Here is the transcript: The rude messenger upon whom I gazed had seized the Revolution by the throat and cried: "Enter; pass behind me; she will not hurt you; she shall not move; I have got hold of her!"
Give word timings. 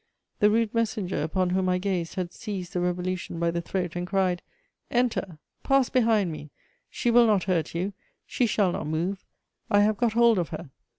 The 0.39 0.49
rude 0.49 0.73
messenger 0.73 1.21
upon 1.21 1.51
whom 1.51 1.69
I 1.69 1.77
gazed 1.77 2.15
had 2.15 2.33
seized 2.33 2.73
the 2.73 2.79
Revolution 2.79 3.39
by 3.39 3.51
the 3.51 3.61
throat 3.61 3.95
and 3.95 4.07
cried: 4.07 4.41
"Enter; 4.89 5.37
pass 5.61 5.89
behind 5.89 6.31
me; 6.31 6.49
she 6.89 7.11
will 7.11 7.27
not 7.27 7.43
hurt 7.43 7.75
you; 7.75 7.93
she 8.25 8.47
shall 8.47 8.71
not 8.71 8.87
move; 8.87 9.23
I 9.69 9.81
have 9.81 9.97
got 9.97 10.13
hold 10.13 10.39
of 10.39 10.49
her!" 10.49 10.71